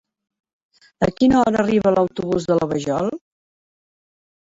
[1.09, 3.17] A quina hora arriba l'autobús de la Vajol?